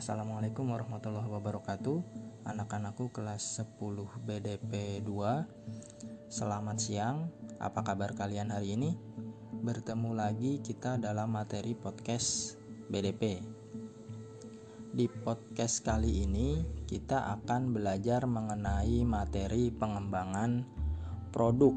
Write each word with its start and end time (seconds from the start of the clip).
Assalamualaikum 0.00 0.64
warahmatullahi 0.64 1.28
wabarakatuh. 1.28 2.00
Anak-anakku 2.48 3.12
kelas 3.12 3.60
10 3.60 3.76
BDP 4.24 5.04
2 5.04 5.12
Selamat 6.32 6.80
siang. 6.80 7.28
Apa 7.60 7.84
kabar 7.84 8.16
kalian 8.16 8.48
hari 8.48 8.80
ini? 8.80 8.96
Bertemu 9.60 10.16
lagi 10.16 10.64
kita 10.64 10.96
dalam 10.96 11.36
materi 11.36 11.76
podcast 11.76 12.56
BDP 12.88 13.44
Di 14.96 15.04
podcast 15.04 15.84
kali 15.84 16.24
ini 16.24 16.64
kita 16.88 17.36
akan 17.36 17.76
belajar 17.76 18.24
mengenai 18.24 19.04
materi 19.04 19.68
pengembangan 19.68 20.64
produk. 21.28 21.76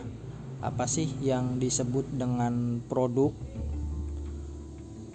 apa 0.65 0.85
sih 0.89 1.07
yang 1.21 1.61
disebut 1.61 2.09
dengan 2.15 2.81
produk? 2.89 3.31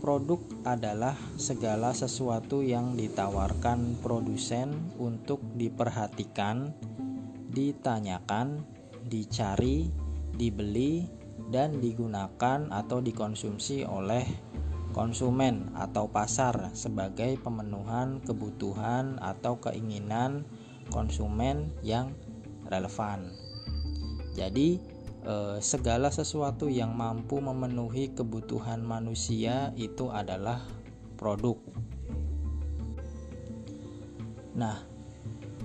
Produk 0.00 0.40
adalah 0.64 1.12
segala 1.36 1.92
sesuatu 1.92 2.64
yang 2.64 2.96
ditawarkan 2.96 4.00
produsen 4.00 4.96
untuk 4.96 5.45
diperhatikan, 5.52 6.72
ditanyakan, 7.52 8.64
dicari, 9.04 9.92
dibeli, 10.32 11.04
dan 11.52 11.84
digunakan 11.84 12.72
atau 12.72 13.04
dikonsumsi 13.04 13.84
oleh 13.84 14.24
konsumen 14.90 15.70
atau 15.78 16.10
pasar 16.10 16.74
sebagai 16.74 17.38
pemenuhan 17.40 18.18
kebutuhan 18.23 19.18
atau 19.23 19.59
keinginan 19.62 20.45
konsumen 20.90 21.70
yang 21.80 22.15
relevan. 22.66 23.30
Jadi, 24.34 24.78
eh, 25.26 25.59
segala 25.62 26.10
sesuatu 26.10 26.70
yang 26.70 26.95
mampu 26.95 27.38
memenuhi 27.38 28.15
kebutuhan 28.15 28.82
manusia 28.82 29.74
itu 29.78 30.10
adalah 30.10 30.62
produk. 31.18 31.59
Nah, 34.54 34.82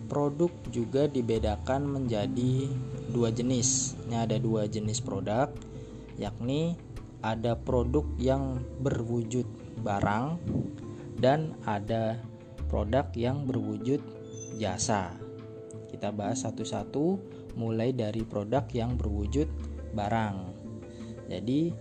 produk 0.05 0.53
juga 0.69 1.09
dibedakan 1.09 1.89
menjadi 1.89 2.69
dua 3.09 3.33
jenis. 3.33 3.97
Ini 4.05 4.29
ada 4.29 4.37
dua 4.37 4.69
jenis 4.69 5.01
produk, 5.01 5.49
yakni 6.19 6.77
ada 7.25 7.57
produk 7.57 8.05
yang 8.21 8.61
berwujud 8.85 9.49
barang 9.81 10.37
dan 11.17 11.57
ada 11.65 12.21
produk 12.69 13.09
yang 13.17 13.49
berwujud 13.49 13.97
jasa. 14.61 15.17
Kita 15.89 16.13
bahas 16.13 16.45
satu-satu 16.45 17.17
mulai 17.57 17.97
dari 17.97 18.21
produk 18.21 18.69
yang 18.69 18.93
berwujud 18.93 19.49
barang. 19.97 20.53
Jadi, 21.25 21.73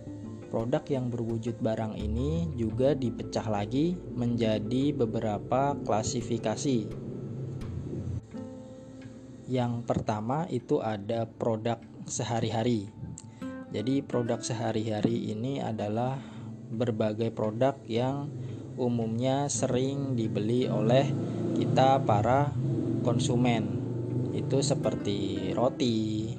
produk 0.49 0.81
yang 0.89 1.13
berwujud 1.13 1.61
barang 1.61 1.99
ini 1.99 2.49
juga 2.57 2.97
dipecah 2.97 3.45
lagi 3.53 3.93
menjadi 4.17 4.97
beberapa 4.97 5.77
klasifikasi. 5.85 6.89
Yang 9.45 9.73
pertama 9.85 10.49
itu 10.49 10.81
ada 10.81 11.29
produk 11.29 11.77
sehari-hari. 12.09 13.04
Jadi 13.75 14.07
produk 14.07 14.39
sehari-hari 14.39 15.35
ini 15.35 15.59
adalah 15.59 16.15
berbagai 16.71 17.35
produk 17.35 17.75
yang 17.91 18.31
umumnya 18.79 19.51
sering 19.51 20.15
dibeli 20.15 20.71
oleh 20.71 21.11
kita 21.59 21.99
para 22.07 22.55
konsumen. 23.03 23.83
Itu 24.31 24.63
seperti 24.63 25.51
roti, 25.59 26.31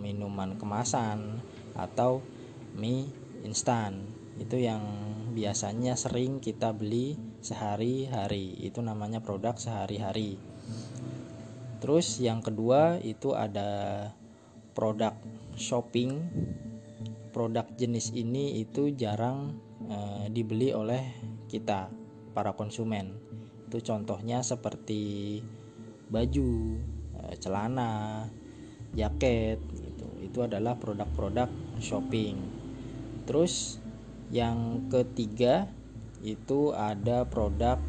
minuman 0.00 0.56
kemasan 0.56 1.44
atau 1.76 2.24
mie 2.80 3.12
instan. 3.44 4.08
Itu 4.40 4.56
yang 4.56 4.80
biasanya 5.36 6.00
sering 6.00 6.40
kita 6.40 6.72
beli 6.72 7.20
sehari-hari. 7.44 8.56
Itu 8.64 8.80
namanya 8.80 9.20
produk 9.20 9.60
sehari-hari. 9.60 10.40
Terus 11.84 12.24
yang 12.24 12.40
kedua 12.40 13.04
itu 13.04 13.36
ada 13.36 14.08
produk 14.74 15.14
shopping 15.54 16.18
produk 17.34 17.66
jenis 17.74 18.14
ini 18.14 18.62
itu 18.62 18.94
jarang 18.94 19.58
e, 19.90 20.30
dibeli 20.30 20.70
oleh 20.70 21.02
kita 21.50 21.90
para 22.30 22.54
konsumen. 22.54 23.18
Itu 23.66 23.82
contohnya 23.82 24.46
seperti 24.46 25.42
baju 26.06 26.78
e, 27.18 27.20
celana 27.42 28.22
jaket 28.94 29.58
gitu. 29.74 30.06
Itu 30.22 30.46
adalah 30.46 30.78
produk-produk 30.78 31.50
shopping. 31.82 32.38
Terus 33.26 33.82
yang 34.30 34.86
ketiga 34.86 35.66
itu 36.22 36.70
ada 36.70 37.26
produk 37.26 37.82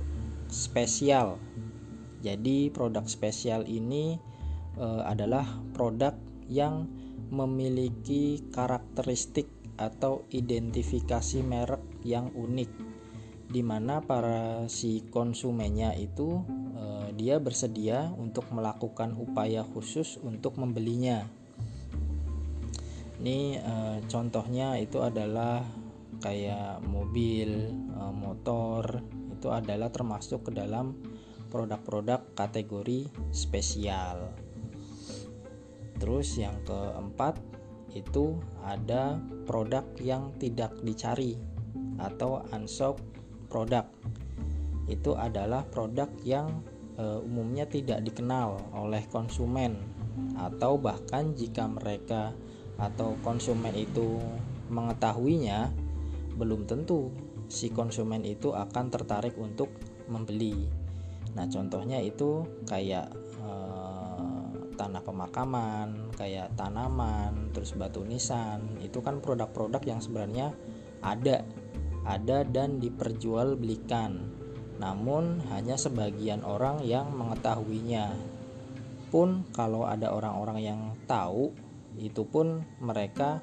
spesial. 0.50 1.38
Jadi 2.26 2.74
produk 2.74 3.06
spesial 3.06 3.62
ini 3.70 4.18
e, 4.74 4.88
adalah 5.06 5.46
produk 5.78 6.25
yang 6.50 6.88
memiliki 7.34 8.46
karakteristik 8.54 9.50
atau 9.76 10.24
identifikasi 10.32 11.44
merek 11.44 11.84
yang 12.06 12.32
unik 12.32 12.96
di 13.46 13.62
mana 13.62 14.02
para 14.02 14.68
si 14.68 15.06
konsumennya 15.08 15.94
itu 15.96 16.44
eh, 16.76 17.08
dia 17.16 17.40
bersedia 17.40 18.12
untuk 18.18 18.50
melakukan 18.52 19.16
upaya 19.16 19.64
khusus 19.64 20.18
untuk 20.20 20.58
membelinya. 20.58 21.24
Ini 23.22 23.40
eh, 23.56 23.98
contohnya 24.12 24.76
itu 24.82 25.00
adalah 25.00 25.64
kayak 26.20 26.84
mobil, 26.84 27.72
eh, 27.72 28.14
motor 28.14 29.00
itu 29.32 29.48
adalah 29.48 29.88
termasuk 29.88 30.50
ke 30.50 30.52
dalam 30.52 30.98
produk-produk 31.48 32.36
kategori 32.36 33.08
spesial. 33.32 34.45
Terus 36.00 36.36
yang 36.36 36.56
keempat 36.68 37.40
itu 37.96 38.36
ada 38.60 39.16
produk 39.48 39.88
yang 40.04 40.36
tidak 40.36 40.76
dicari 40.84 41.40
atau 41.96 42.44
unsought 42.52 43.00
produk. 43.48 43.88
Itu 44.92 45.16
adalah 45.16 45.64
produk 45.64 46.12
yang 46.28 46.62
e, 47.00 47.24
umumnya 47.24 47.64
tidak 47.66 48.04
dikenal 48.04 48.60
oleh 48.76 49.08
konsumen 49.08 49.80
atau 50.36 50.76
bahkan 50.76 51.32
jika 51.36 51.68
mereka 51.72 52.36
atau 52.76 53.16
konsumen 53.24 53.72
itu 53.72 54.20
mengetahuinya 54.68 55.72
belum 56.36 56.68
tentu 56.68 57.16
si 57.48 57.72
konsumen 57.72 58.28
itu 58.28 58.52
akan 58.52 58.92
tertarik 58.92 59.40
untuk 59.40 59.72
membeli. 60.12 60.68
Nah, 61.36 61.48
contohnya 61.48 62.00
itu 62.00 62.44
kayak 62.68 63.12
tanah 64.76 65.02
pemakaman 65.02 66.14
kayak 66.20 66.54
tanaman 66.60 67.50
terus 67.56 67.74
batu 67.74 68.04
nisan 68.04 68.78
itu 68.84 69.00
kan 69.00 69.24
produk-produk 69.24 69.82
yang 69.88 70.00
sebenarnya 70.04 70.52
ada 71.02 71.44
ada 72.06 72.46
dan 72.46 72.78
diperjualbelikan. 72.78 74.30
Namun 74.78 75.42
hanya 75.50 75.76
sebagian 75.76 76.46
orang 76.46 76.86
yang 76.86 77.10
mengetahuinya. 77.12 78.14
Pun 79.10 79.48
kalau 79.52 79.90
ada 79.90 80.14
orang-orang 80.14 80.60
yang 80.62 80.82
tahu 81.10 81.50
itu 81.98 82.28
pun 82.28 82.62
mereka 82.84 83.40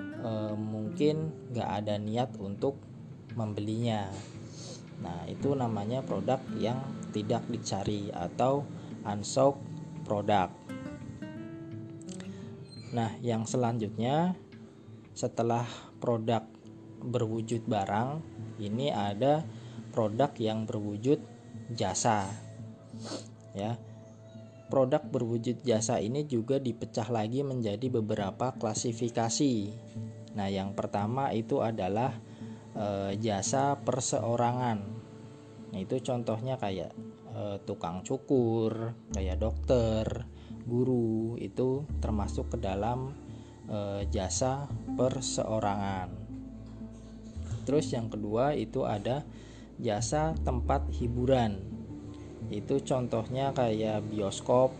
e, 0.00 0.54
mungkin 0.54 1.34
gak 1.52 1.84
ada 1.84 2.00
niat 2.00 2.38
untuk 2.40 2.78
membelinya. 3.34 4.08
Nah 5.02 5.28
itu 5.28 5.52
namanya 5.52 6.00
produk 6.00 6.40
yang 6.56 6.80
tidak 7.10 7.44
dicari 7.50 8.08
atau 8.14 8.64
unsought 9.04 9.58
produk 10.06 10.48
Nah, 12.96 13.12
yang 13.20 13.44
selanjutnya 13.44 14.32
setelah 15.12 15.68
produk 16.00 16.48
berwujud 17.04 17.68
barang, 17.68 18.24
ini 18.56 18.88
ada 18.88 19.44
produk 19.92 20.32
yang 20.40 20.64
berwujud 20.64 21.20
jasa. 21.76 22.24
Ya. 23.52 23.76
Produk 24.72 25.04
berwujud 25.04 25.60
jasa 25.60 26.00
ini 26.00 26.24
juga 26.24 26.56
dipecah 26.56 27.06
lagi 27.12 27.44
menjadi 27.44 27.86
beberapa 27.92 28.56
klasifikasi. 28.56 29.54
Nah, 30.32 30.48
yang 30.48 30.72
pertama 30.72 31.30
itu 31.36 31.60
adalah 31.60 32.16
e, 32.72 33.14
jasa 33.20 33.76
perseorangan. 33.78 34.78
Nah, 35.70 35.78
itu 35.78 36.00
contohnya 36.02 36.58
kayak 36.58 36.90
e, 37.30 37.62
tukang 37.62 38.02
cukur, 38.02 38.96
kayak 39.14 39.38
dokter, 39.38 40.26
guru 40.66 41.38
itu 41.38 41.86
termasuk 42.02 42.52
ke 42.52 42.58
dalam 42.58 43.14
e, 43.70 44.04
jasa 44.10 44.66
perseorangan. 44.98 46.10
Terus 47.66 47.90
yang 47.94 48.10
kedua 48.10 48.54
itu 48.54 48.82
ada 48.86 49.26
jasa 49.80 50.32
tempat 50.44 50.88
hiburan. 50.92 51.74
itu 52.46 52.78
contohnya 52.86 53.50
kayak 53.50 54.06
bioskop 54.06 54.70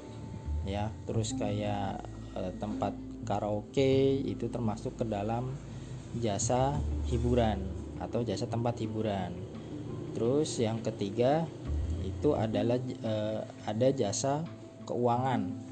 ya 0.71 0.87
terus 1.03 1.35
kayak 1.35 1.99
eh, 2.39 2.53
tempat 2.63 2.95
karaoke 3.27 4.23
itu 4.23 4.47
termasuk 4.47 4.95
ke 4.95 5.03
dalam 5.03 5.51
jasa 6.23 6.79
hiburan 7.11 7.59
atau 7.99 8.23
jasa 8.23 8.47
tempat 8.47 8.79
hiburan 8.79 9.35
terus 10.15 10.63
yang 10.63 10.79
ketiga 10.79 11.43
itu 12.07 12.39
adalah 12.39 12.79
eh, 12.79 13.43
ada 13.67 13.89
jasa 13.91 14.47
keuangan 14.87 15.66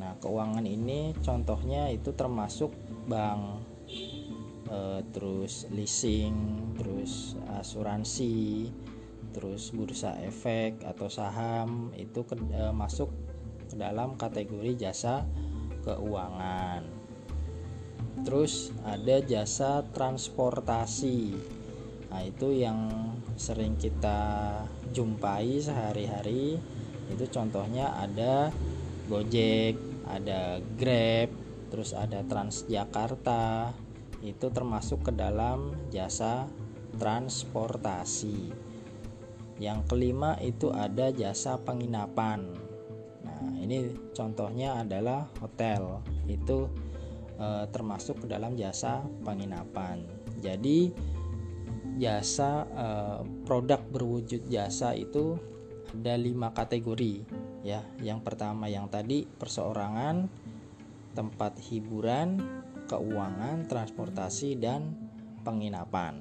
nah 0.00 0.18
keuangan 0.18 0.66
ini 0.66 1.14
contohnya 1.22 1.90
itu 1.90 2.10
termasuk 2.12 2.74
bank 3.06 3.62
eh, 4.70 5.00
terus 5.14 5.70
leasing 5.70 6.34
terus 6.78 7.38
asuransi 7.54 8.70
terus 9.34 9.74
bursa 9.74 10.14
efek 10.22 10.86
atau 10.86 11.10
saham 11.10 11.90
itu 11.98 12.22
ke, 12.22 12.38
e, 12.38 12.70
masuk 12.70 13.10
ke 13.66 13.74
dalam 13.74 14.14
kategori 14.14 14.78
jasa 14.78 15.26
keuangan. 15.82 16.86
Terus 18.22 18.70
ada 18.86 19.18
jasa 19.20 19.82
transportasi. 19.90 21.34
Nah, 22.14 22.22
itu 22.22 22.54
yang 22.54 22.86
sering 23.34 23.74
kita 23.74 24.62
jumpai 24.94 25.58
sehari-hari. 25.58 26.62
Itu 27.10 27.26
contohnya 27.28 27.90
ada 27.98 28.54
Gojek, 29.04 29.76
ada 30.08 30.58
Grab, 30.80 31.28
terus 31.68 31.92
ada 31.92 32.24
Transjakarta. 32.24 33.72
Itu 34.24 34.48
termasuk 34.48 35.08
ke 35.08 35.12
dalam 35.12 35.76
jasa 35.92 36.48
transportasi. 36.96 38.54
Yang 39.60 39.80
kelima 39.86 40.40
itu 40.40 40.72
ada 40.72 41.12
jasa 41.12 41.60
penginapan. 41.60 42.48
Nah, 43.22 43.52
ini 43.60 43.92
contohnya 44.16 44.80
adalah 44.80 45.28
hotel. 45.38 46.00
Itu 46.24 46.72
e, 47.36 47.68
termasuk 47.68 48.24
ke 48.24 48.26
dalam 48.26 48.56
jasa 48.56 49.04
penginapan. 49.22 50.00
Jadi 50.40 50.90
jasa 52.00 52.64
e, 52.66 52.86
produk 53.44 53.84
berwujud 53.92 54.48
jasa 54.48 54.96
itu 54.96 55.38
ada 55.94 56.18
lima 56.18 56.50
kategori 56.50 57.43
ya. 57.64 57.80
Yang 57.98 58.20
pertama 58.22 58.68
yang 58.68 58.86
tadi 58.92 59.24
perseorangan, 59.24 60.28
tempat 61.16 61.56
hiburan, 61.64 62.38
keuangan, 62.86 63.64
transportasi 63.64 64.60
dan 64.60 64.94
penginapan. 65.42 66.20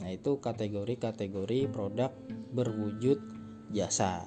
Nah, 0.00 0.08
itu 0.10 0.40
kategori-kategori 0.40 1.70
produk 1.70 2.10
berwujud 2.50 3.20
jasa. 3.70 4.26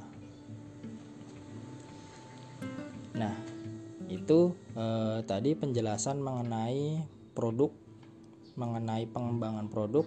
Nah, 3.16 3.36
itu 4.08 4.54
eh, 4.78 5.20
tadi 5.26 5.52
penjelasan 5.58 6.22
mengenai 6.22 7.04
produk, 7.34 7.74
mengenai 8.56 9.10
pengembangan 9.10 9.68
produk, 9.68 10.06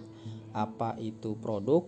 apa 0.53 0.97
itu 0.97 1.37
produk, 1.37 1.85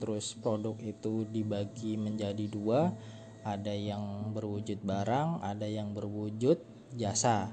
terus 0.00 0.36
produk 0.38 0.76
itu 0.80 1.24
dibagi 1.28 1.96
menjadi 1.96 2.46
dua, 2.48 2.92
ada 3.46 3.72
yang 3.72 4.32
berwujud 4.36 4.82
barang, 4.84 5.44
ada 5.44 5.64
yang 5.64 5.96
berwujud 5.96 6.60
jasa. 6.94 7.52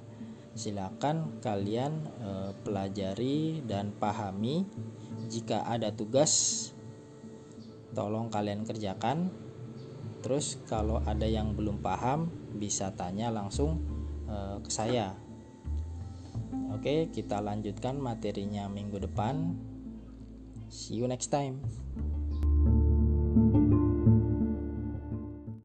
Silakan 0.57 1.37
kalian 1.39 1.93
eh, 2.21 2.51
pelajari 2.65 3.61
dan 3.63 3.93
pahami. 3.93 4.65
Jika 5.29 5.67
ada 5.67 5.93
tugas 5.93 6.73
tolong 7.97 8.29
kalian 8.29 8.61
kerjakan 8.61 9.33
terus 10.21 10.61
kalau 10.69 11.01
ada 11.01 11.25
yang 11.25 11.57
belum 11.57 11.81
paham 11.81 12.29
bisa 12.57 12.93
tanya 12.93 13.33
langsung 13.33 13.81
uh, 14.29 14.61
ke 14.61 14.69
saya 14.69 15.17
oke 16.73 17.09
kita 17.09 17.41
lanjutkan 17.41 17.97
materinya 17.97 18.69
minggu 18.69 19.01
depan 19.01 19.57
see 20.69 21.01
you 21.01 21.09
next 21.09 21.33
time 21.33 21.57